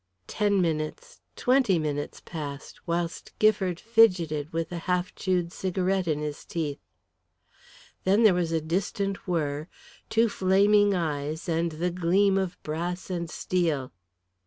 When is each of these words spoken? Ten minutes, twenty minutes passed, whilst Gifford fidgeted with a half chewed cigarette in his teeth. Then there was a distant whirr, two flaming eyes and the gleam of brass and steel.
Ten 0.25 0.63
minutes, 0.63 1.21
twenty 1.35 1.77
minutes 1.77 2.23
passed, 2.25 2.87
whilst 2.87 3.37
Gifford 3.37 3.79
fidgeted 3.79 4.51
with 4.51 4.71
a 4.71 4.79
half 4.89 5.13
chewed 5.13 5.51
cigarette 5.53 6.07
in 6.07 6.17
his 6.21 6.43
teeth. 6.43 6.79
Then 8.03 8.23
there 8.23 8.33
was 8.33 8.51
a 8.51 8.61
distant 8.61 9.27
whirr, 9.27 9.67
two 10.09 10.27
flaming 10.27 10.95
eyes 10.95 11.47
and 11.47 11.73
the 11.73 11.91
gleam 11.91 12.39
of 12.39 12.57
brass 12.63 13.11
and 13.11 13.29
steel. 13.29 13.91